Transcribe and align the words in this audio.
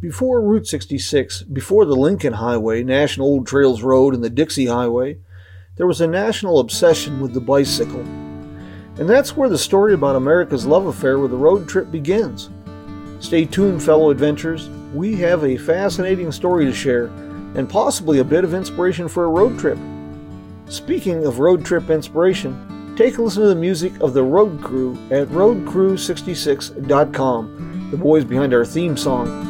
Before 0.00 0.40
Route 0.40 0.66
66, 0.66 1.42
before 1.42 1.84
the 1.84 1.94
Lincoln 1.94 2.32
Highway, 2.32 2.82
National 2.82 3.26
Old 3.26 3.46
Trails 3.46 3.82
Road, 3.82 4.14
and 4.14 4.24
the 4.24 4.30
Dixie 4.30 4.64
Highway, 4.64 5.18
there 5.76 5.86
was 5.86 6.00
a 6.00 6.06
national 6.06 6.58
obsession 6.58 7.20
with 7.20 7.34
the 7.34 7.40
bicycle. 7.40 8.00
And 8.00 9.06
that's 9.06 9.36
where 9.36 9.50
the 9.50 9.58
story 9.58 9.92
about 9.92 10.16
America's 10.16 10.64
love 10.64 10.86
affair 10.86 11.18
with 11.18 11.32
the 11.32 11.36
road 11.36 11.68
trip 11.68 11.90
begins. 11.90 12.48
Stay 13.18 13.44
tuned, 13.44 13.82
fellow 13.82 14.08
adventurers. 14.08 14.70
We 14.94 15.16
have 15.16 15.44
a 15.44 15.58
fascinating 15.58 16.32
story 16.32 16.64
to 16.64 16.72
share, 16.72 17.08
and 17.54 17.68
possibly 17.68 18.20
a 18.20 18.24
bit 18.24 18.44
of 18.44 18.54
inspiration 18.54 19.06
for 19.06 19.24
a 19.24 19.28
road 19.28 19.58
trip. 19.58 19.76
Speaking 20.70 21.26
of 21.26 21.40
road 21.40 21.62
trip 21.62 21.90
inspiration, 21.90 22.94
take 22.96 23.18
a 23.18 23.22
listen 23.22 23.42
to 23.42 23.48
the 23.48 23.54
music 23.54 24.00
of 24.00 24.14
the 24.14 24.22
Road 24.22 24.62
Crew 24.62 24.94
at 25.10 25.28
roadcrew66.com, 25.28 27.88
the 27.90 27.98
boys 27.98 28.24
behind 28.24 28.54
our 28.54 28.64
theme 28.64 28.96
song. 28.96 29.49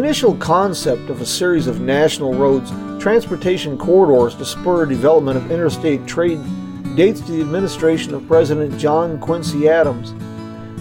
Initial 0.00 0.34
concept 0.36 1.10
of 1.10 1.20
a 1.20 1.26
series 1.26 1.66
of 1.66 1.82
national 1.82 2.32
roads, 2.32 2.70
transportation 3.02 3.76
corridors 3.76 4.34
to 4.36 4.46
spur 4.46 4.86
development 4.86 5.36
of 5.36 5.52
interstate 5.52 6.06
trade 6.06 6.40
dates 6.96 7.20
to 7.20 7.32
the 7.32 7.42
administration 7.42 8.14
of 8.14 8.26
President 8.26 8.78
John 8.78 9.20
Quincy 9.20 9.68
Adams. 9.68 10.12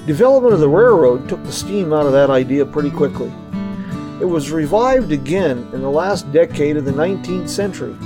Development 0.08 0.54
of 0.54 0.62
the 0.62 0.70
railroad 0.70 1.28
took 1.28 1.44
the 1.44 1.52
steam 1.52 1.92
out 1.92 2.06
of 2.06 2.14
that 2.14 2.30
idea 2.30 2.66
pretty 2.66 2.90
quickly. 2.90 3.30
It 4.22 4.26
was 4.26 4.52
revived 4.52 5.12
again 5.12 5.70
in 5.74 5.82
the 5.82 5.92
last 5.92 6.32
decade 6.32 6.78
of 6.78 6.86
the 6.86 6.92
19th 6.92 7.50
century. 7.50 7.98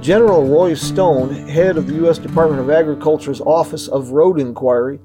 General 0.00 0.48
Roy 0.48 0.74
Stone, 0.74 1.32
head 1.32 1.76
of 1.76 1.86
the 1.86 1.94
U.S. 1.94 2.18
Department 2.18 2.60
of 2.60 2.70
Agriculture's 2.70 3.40
Office 3.40 3.86
of 3.86 4.10
Road 4.10 4.40
Inquiry, 4.40 4.98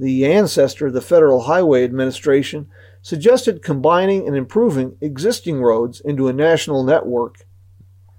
the 0.00 0.24
ancestor 0.24 0.86
of 0.86 0.94
the 0.94 1.02
Federal 1.02 1.42
Highway 1.42 1.84
Administration, 1.84 2.66
suggested 3.06 3.62
combining 3.62 4.26
and 4.26 4.34
improving 4.34 4.96
existing 5.00 5.62
roads 5.62 6.00
into 6.00 6.26
a 6.26 6.32
national 6.32 6.82
network. 6.82 7.46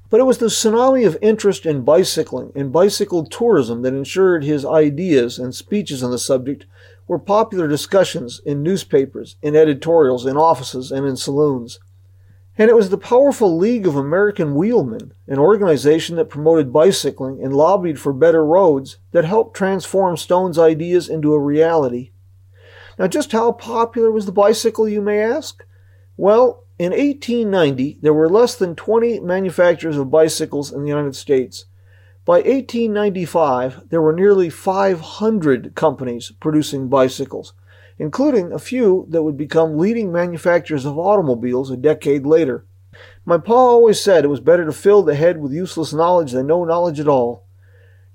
But 0.10 0.22
it 0.22 0.24
was 0.24 0.38
the 0.38 0.46
tsunami 0.46 1.06
of 1.06 1.18
interest 1.22 1.66
in 1.66 1.84
bicycling 1.84 2.54
and 2.56 2.72
bicycle 2.72 3.26
tourism 3.26 3.82
that 3.82 3.94
ensured 3.94 4.46
his 4.46 4.64
ideas 4.64 5.40
and 5.40 5.54
speeches 5.54 6.02
on 6.02 6.12
the 6.12 6.18
subject 6.18 6.66
were 7.06 7.20
popular 7.20 7.68
discussions 7.68 8.40
in 8.46 8.64
newspapers, 8.64 9.36
in 9.42 9.58
editorials, 9.58 10.26
in 10.26 10.38
offices, 10.38 10.90
and 10.90 11.06
in 11.06 11.18
saloons. 11.18 11.80
And 12.58 12.70
it 12.70 12.76
was 12.78 12.90
the 12.90 12.98
powerful 12.98 13.58
League 13.58 13.88
of 13.88 13.98
American 13.98 14.56
Wheelmen, 14.56 15.12
an 15.28 15.38
organization 15.38 16.16
that 16.16 16.30
promoted 16.30 16.72
bicycling 16.72 17.44
and 17.44 17.54
lobbied 17.54 18.00
for 18.00 18.14
better 18.14 18.46
roads, 18.46 19.00
that 19.12 19.26
helped 19.26 19.54
transform 19.54 20.16
Stone's 20.16 20.58
ideas 20.58 21.10
into 21.10 21.34
a 21.34 21.40
reality. 21.40 22.12
Now, 22.98 23.08
just 23.08 23.31
how 23.31 23.52
popular 23.52 24.12
was 24.12 24.26
the 24.26 24.31
bicycle, 24.31 24.90
you 24.90 25.02
may 25.02 25.20
ask? 25.20 25.64
Well, 26.16 26.64
in 26.80 26.92
1890, 26.92 28.00
there 28.02 28.14
were 28.14 28.30
less 28.30 28.56
than 28.56 28.76
20 28.76 29.20
manufacturers 29.22 29.98
of 29.98 30.12
bicycles 30.12 30.72
in 30.72 30.84
the 30.84 30.89
United 30.89 31.16
States. 31.16 31.66
By 32.26 32.39
1895, 32.39 33.89
there 33.89 34.02
were 34.02 34.14
nearly 34.14 34.50
500 34.50 35.76
companies 35.76 36.32
producing 36.39 36.89
bicycles, 36.89 37.54
including 37.98 38.52
a 38.52 38.60
few 38.60 39.08
that 39.10 39.23
would 39.23 39.38
become 39.38 39.77
leading 39.77 40.11
manufacturers 40.11 40.86
of 40.86 40.99
automobiles 40.99 41.72
a 41.72 41.77
decade 41.77 42.26
later. 42.26 42.66
My 43.26 43.38
pa 43.38 43.54
always 43.54 43.99
said 43.99 44.26
it 44.26 44.30
was 44.30 44.39
better 44.39 44.66
to 44.66 44.73
fill 44.73 45.04
the 45.04 45.16
head 45.16 45.39
with 45.39 45.52
useless 45.52 45.93
knowledge 45.93 46.32
than 46.32 46.48
no 46.48 46.64
knowledge 46.64 46.99
at 46.99 47.08
all. 47.08 47.47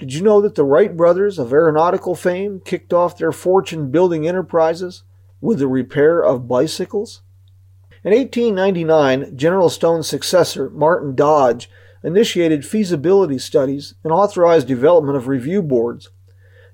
Did 0.03 0.15
you 0.15 0.23
know 0.23 0.41
that 0.41 0.57
the 0.57 0.65
Wright 0.65 0.97
brothers 0.97 1.39
of 1.39 1.53
aeronautical 1.53 2.17
fame 2.17 2.61
kicked 2.65 2.93
off 2.93 3.17
their 3.17 3.31
fortune 3.31 3.93
building 3.93 4.27
enterprises 4.27 5.05
with 5.41 5.61
the 5.61 5.69
repair 5.69 6.21
of 6.21 6.49
bicycles? 6.49 7.23
In 8.03 8.11
1899, 8.11 9.37
General 9.37 9.69
Stone's 9.69 10.09
successor, 10.09 10.69
Martin 10.71 11.15
Dodge, 11.15 11.71
initiated 12.03 12.67
feasibility 12.67 13.39
studies 13.39 13.95
and 14.03 14.13
authorized 14.13 14.67
development 14.67 15.17
of 15.17 15.29
review 15.29 15.63
boards. 15.63 16.11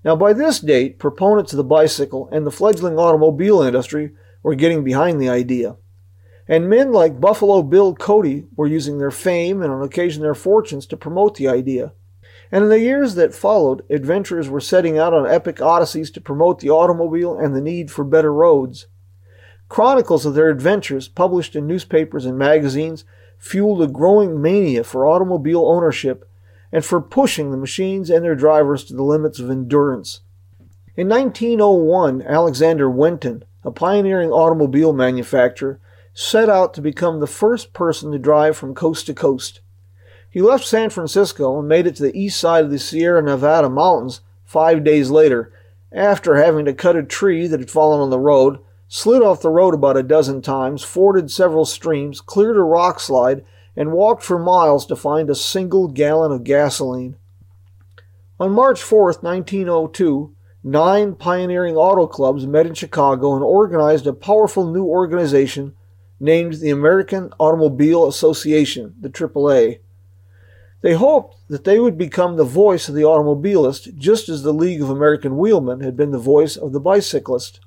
Now, 0.02 0.16
by 0.16 0.32
this 0.32 0.58
date, 0.58 0.98
proponents 0.98 1.52
of 1.52 1.58
the 1.58 1.64
bicycle 1.64 2.30
and 2.32 2.46
the 2.46 2.50
fledgling 2.50 2.98
automobile 2.98 3.60
industry 3.60 4.12
were 4.42 4.54
getting 4.54 4.84
behind 4.84 5.20
the 5.20 5.28
idea. 5.28 5.76
And 6.48 6.70
men 6.70 6.92
like 6.92 7.20
Buffalo 7.20 7.62
Bill 7.62 7.94
Cody 7.94 8.46
were 8.56 8.66
using 8.66 8.96
their 8.96 9.10
fame 9.10 9.60
and 9.60 9.70
on 9.70 9.82
occasion 9.82 10.22
their 10.22 10.34
fortunes 10.34 10.86
to 10.86 10.96
promote 10.96 11.34
the 11.34 11.48
idea. 11.48 11.92
And 12.50 12.64
in 12.64 12.70
the 12.70 12.80
years 12.80 13.14
that 13.14 13.34
followed, 13.34 13.82
adventurers 13.90 14.48
were 14.48 14.60
setting 14.60 14.98
out 14.98 15.12
on 15.12 15.26
epic 15.26 15.60
odysseys 15.60 16.10
to 16.12 16.20
promote 16.20 16.60
the 16.60 16.70
automobile 16.70 17.38
and 17.38 17.54
the 17.54 17.60
need 17.60 17.90
for 17.90 18.04
better 18.04 18.32
roads. 18.32 18.86
Chronicles 19.68 20.24
of 20.24 20.34
their 20.34 20.48
adventures, 20.48 21.08
published 21.08 21.54
in 21.54 21.66
newspapers 21.66 22.24
and 22.24 22.38
magazines, 22.38 23.04
fueled 23.38 23.82
a 23.82 23.86
growing 23.86 24.40
mania 24.40 24.82
for 24.82 25.06
automobile 25.06 25.66
ownership 25.66 26.28
and 26.72 26.84
for 26.84 27.00
pushing 27.00 27.50
the 27.50 27.56
machines 27.56 28.10
and 28.10 28.24
their 28.24 28.34
drivers 28.34 28.84
to 28.84 28.94
the 28.94 29.02
limits 29.02 29.38
of 29.38 29.50
endurance. 29.50 30.20
In 30.96 31.08
1901, 31.08 32.22
Alexander 32.22 32.90
Winton, 32.90 33.44
a 33.62 33.70
pioneering 33.70 34.30
automobile 34.30 34.92
manufacturer, 34.92 35.80
set 36.12 36.48
out 36.48 36.74
to 36.74 36.80
become 36.80 37.20
the 37.20 37.26
first 37.26 37.72
person 37.72 38.10
to 38.10 38.18
drive 38.18 38.56
from 38.56 38.74
coast 38.74 39.06
to 39.06 39.14
coast. 39.14 39.60
He 40.38 40.42
left 40.42 40.64
San 40.64 40.90
Francisco 40.90 41.58
and 41.58 41.66
made 41.66 41.88
it 41.88 41.96
to 41.96 42.04
the 42.04 42.16
east 42.16 42.38
side 42.38 42.64
of 42.64 42.70
the 42.70 42.78
Sierra 42.78 43.20
Nevada 43.20 43.68
mountains 43.68 44.20
five 44.44 44.84
days 44.84 45.10
later, 45.10 45.52
after 45.90 46.36
having 46.36 46.64
to 46.66 46.72
cut 46.72 46.94
a 46.94 47.02
tree 47.02 47.48
that 47.48 47.58
had 47.58 47.72
fallen 47.72 48.00
on 48.00 48.10
the 48.10 48.20
road, 48.20 48.60
slid 48.86 49.20
off 49.20 49.42
the 49.42 49.50
road 49.50 49.74
about 49.74 49.96
a 49.96 50.02
dozen 50.04 50.40
times, 50.40 50.84
forded 50.84 51.28
several 51.28 51.64
streams, 51.64 52.20
cleared 52.20 52.56
a 52.56 52.62
rock 52.62 53.00
slide, 53.00 53.44
and 53.74 53.90
walked 53.90 54.22
for 54.22 54.38
miles 54.38 54.86
to 54.86 54.94
find 54.94 55.28
a 55.28 55.34
single 55.34 55.88
gallon 55.88 56.30
of 56.30 56.44
gasoline. 56.44 57.16
On 58.38 58.52
March 58.52 58.80
4, 58.80 59.06
1902, 59.20 60.36
nine 60.62 61.16
pioneering 61.16 61.74
auto 61.74 62.06
clubs 62.06 62.46
met 62.46 62.64
in 62.64 62.74
Chicago 62.74 63.34
and 63.34 63.42
organized 63.42 64.06
a 64.06 64.12
powerful 64.12 64.70
new 64.70 64.84
organization 64.84 65.74
named 66.20 66.60
the 66.60 66.70
American 66.70 67.32
Automobile 67.40 68.06
Association, 68.06 68.94
the 69.00 69.10
AAA. 69.10 69.80
They 70.80 70.94
hoped 70.94 71.36
that 71.48 71.64
they 71.64 71.80
would 71.80 71.98
become 71.98 72.36
the 72.36 72.44
voice 72.44 72.88
of 72.88 72.94
the 72.94 73.02
automobilist, 73.02 73.96
just 73.96 74.28
as 74.28 74.42
the 74.42 74.52
League 74.52 74.80
of 74.80 74.90
American 74.90 75.36
Wheelmen 75.36 75.80
had 75.82 75.96
been 75.96 76.12
the 76.12 76.18
voice 76.18 76.56
of 76.56 76.72
the 76.72 76.80
bicyclist. 76.80 77.60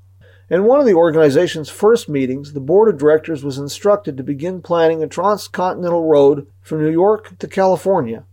In 0.50 0.66
one 0.66 0.80
of 0.80 0.86
the 0.86 0.94
organization's 0.94 1.70
first 1.70 2.10
meetings, 2.10 2.54
the 2.54 2.60
board 2.60 2.90
of 2.90 3.00
directors 3.00 3.44
was 3.44 3.58
instructed 3.58 4.18
to 4.18 4.24
begin 4.24 4.62
planning 4.62 5.02
a 5.02 5.08
transcontinental 5.08 6.06
road 6.06 6.48
from 6.62 6.82
New 6.82 6.92
York 6.92 7.38
to 7.40 7.48
California. 7.48 8.26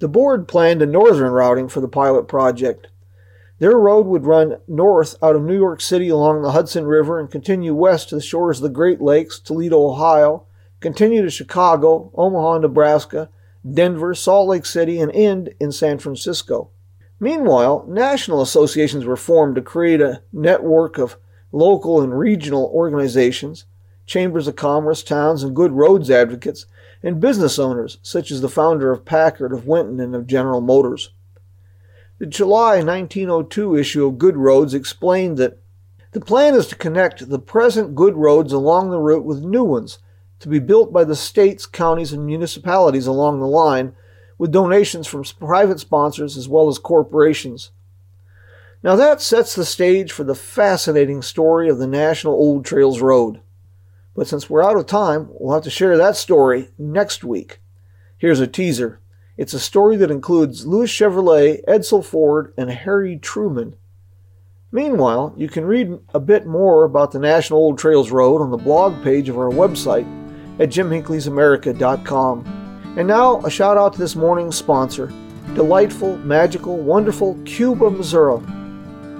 The 0.00 0.08
board 0.08 0.46
planned 0.46 0.82
a 0.82 0.86
northern 0.86 1.32
routing 1.32 1.68
for 1.68 1.80
the 1.80 1.88
pilot 1.88 2.28
project. 2.28 2.88
Their 3.58 3.76
road 3.76 4.06
would 4.06 4.24
run 4.24 4.58
north 4.68 5.16
out 5.20 5.34
of 5.34 5.42
New 5.42 5.56
York 5.56 5.80
City 5.80 6.08
along 6.08 6.42
the 6.42 6.52
Hudson 6.52 6.86
River 6.86 7.18
and 7.18 7.28
continue 7.28 7.74
west 7.74 8.08
to 8.10 8.14
the 8.14 8.20
shores 8.20 8.58
of 8.58 8.62
the 8.62 8.68
Great 8.68 9.00
Lakes, 9.00 9.40
Toledo, 9.40 9.84
Ohio, 9.84 10.44
continue 10.78 11.22
to 11.22 11.30
Chicago, 11.30 12.12
Omaha, 12.14 12.58
Nebraska, 12.58 13.28
Denver, 13.74 14.14
Salt 14.14 14.48
Lake 14.48 14.66
City, 14.66 15.00
and 15.00 15.10
end 15.12 15.54
in 15.60 15.72
San 15.72 15.98
Francisco. 15.98 16.70
Meanwhile, 17.20 17.84
national 17.88 18.40
associations 18.40 19.04
were 19.04 19.16
formed 19.16 19.56
to 19.56 19.62
create 19.62 20.00
a 20.00 20.22
network 20.32 20.98
of 20.98 21.16
local 21.50 22.00
and 22.00 22.16
regional 22.16 22.70
organizations, 22.72 23.64
chambers 24.06 24.46
of 24.46 24.56
commerce, 24.56 25.02
towns, 25.02 25.42
and 25.42 25.56
good 25.56 25.72
roads 25.72 26.10
advocates, 26.10 26.66
and 27.02 27.20
business 27.20 27.58
owners, 27.58 27.98
such 28.02 28.30
as 28.30 28.40
the 28.40 28.48
founder 28.48 28.92
of 28.92 29.04
Packard, 29.04 29.52
of 29.52 29.66
Winton, 29.66 30.00
and 30.00 30.14
of 30.14 30.26
General 30.26 30.60
Motors. 30.60 31.10
The 32.18 32.26
July 32.26 32.82
1902 32.82 33.76
issue 33.76 34.06
of 34.06 34.18
Good 34.18 34.36
Roads 34.36 34.74
explained 34.74 35.36
that 35.38 35.58
the 36.12 36.20
plan 36.20 36.54
is 36.54 36.66
to 36.68 36.76
connect 36.76 37.28
the 37.28 37.38
present 37.38 37.94
good 37.94 38.16
roads 38.16 38.52
along 38.52 38.90
the 38.90 38.98
route 38.98 39.24
with 39.24 39.44
new 39.44 39.62
ones 39.62 39.98
to 40.40 40.48
be 40.48 40.58
built 40.58 40.92
by 40.92 41.04
the 41.04 41.16
states, 41.16 41.66
counties, 41.66 42.12
and 42.12 42.24
municipalities 42.24 43.06
along 43.06 43.40
the 43.40 43.46
line, 43.46 43.94
with 44.38 44.52
donations 44.52 45.06
from 45.06 45.24
private 45.24 45.80
sponsors 45.80 46.36
as 46.36 46.48
well 46.48 46.68
as 46.68 46.78
corporations. 46.78 47.72
Now 48.82 48.94
that 48.94 49.20
sets 49.20 49.54
the 49.54 49.64
stage 49.64 50.12
for 50.12 50.22
the 50.22 50.36
fascinating 50.36 51.22
story 51.22 51.68
of 51.68 51.78
the 51.78 51.88
National 51.88 52.34
Old 52.34 52.64
Trails 52.64 53.00
Road. 53.00 53.40
But 54.14 54.28
since 54.28 54.48
we're 54.48 54.64
out 54.64 54.76
of 54.76 54.86
time, 54.86 55.28
we'll 55.32 55.54
have 55.54 55.64
to 55.64 55.70
share 55.70 55.96
that 55.96 56.16
story 56.16 56.68
next 56.78 57.24
week. 57.24 57.60
Here's 58.16 58.40
a 58.40 58.46
teaser. 58.46 59.00
It's 59.36 59.54
a 59.54 59.60
story 59.60 59.96
that 59.96 60.10
includes 60.10 60.66
Louis 60.66 60.90
Chevrolet, 60.90 61.64
Edsel 61.66 62.04
Ford, 62.04 62.52
and 62.56 62.70
Harry 62.70 63.16
Truman. 63.16 63.76
Meanwhile, 64.70 65.34
you 65.36 65.48
can 65.48 65.64
read 65.64 65.98
a 66.12 66.20
bit 66.20 66.46
more 66.46 66.84
about 66.84 67.12
the 67.12 67.18
National 67.18 67.60
Old 67.60 67.78
Trails 67.78 68.10
Road 68.10 68.42
on 68.42 68.50
the 68.50 68.56
blog 68.56 69.02
page 69.02 69.28
of 69.28 69.38
our 69.38 69.50
website 69.50 70.06
at 70.58 70.70
jimhinckleysamerica.com. 70.70 72.94
And 72.96 73.06
now, 73.06 73.40
a 73.40 73.50
shout 73.50 73.76
out 73.76 73.92
to 73.92 73.98
this 73.98 74.16
morning's 74.16 74.56
sponsor, 74.56 75.12
delightful, 75.54 76.16
magical, 76.18 76.78
wonderful 76.78 77.38
Cuba, 77.44 77.90
Missouri. 77.90 78.42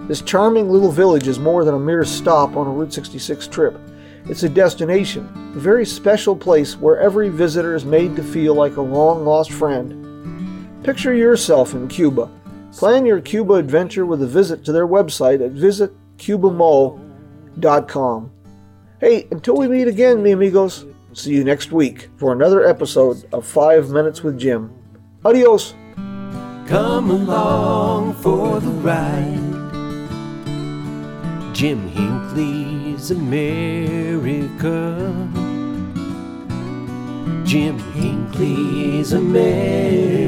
This 0.08 0.22
charming 0.22 0.70
little 0.70 0.90
village 0.90 1.28
is 1.28 1.38
more 1.38 1.64
than 1.64 1.74
a 1.74 1.78
mere 1.78 2.04
stop 2.04 2.56
on 2.56 2.66
a 2.66 2.70
Route 2.70 2.92
66 2.92 3.46
trip. 3.46 3.78
It's 4.24 4.42
a 4.42 4.48
destination, 4.48 5.28
a 5.54 5.58
very 5.58 5.86
special 5.86 6.34
place 6.34 6.76
where 6.76 6.98
every 6.98 7.28
visitor 7.28 7.74
is 7.74 7.84
made 7.84 8.16
to 8.16 8.22
feel 8.22 8.54
like 8.54 8.76
a 8.76 8.82
long 8.82 9.24
lost 9.24 9.52
friend. 9.52 10.82
Picture 10.82 11.14
yourself 11.14 11.74
in 11.74 11.88
Cuba. 11.88 12.30
Plan 12.72 13.06
your 13.06 13.20
Cuba 13.20 13.54
adventure 13.54 14.06
with 14.06 14.22
a 14.22 14.26
visit 14.26 14.64
to 14.64 14.72
their 14.72 14.86
website 14.86 15.44
at 15.44 15.52
visitcubamo.com. 15.52 18.30
Hey, 19.00 19.26
until 19.30 19.56
we 19.56 19.68
meet 19.68 19.88
again, 19.88 20.22
mi 20.22 20.32
amigos, 20.32 20.84
see 21.12 21.32
you 21.32 21.44
next 21.44 21.72
week 21.72 22.08
for 22.16 22.32
another 22.32 22.66
episode 22.66 23.24
of 23.32 23.46
5 23.46 23.90
Minutes 23.90 24.22
with 24.22 24.38
Jim. 24.38 24.72
Adios. 25.24 25.74
Come 26.66 27.10
along 27.10 28.14
for 28.14 28.60
the 28.60 28.70
ride. 28.70 29.44
Jim 31.54 31.88
Hinckley's 31.88 33.10
America. 33.10 34.96
Jim 37.44 37.78
Hinckley's 37.94 39.12
America. 39.12 40.27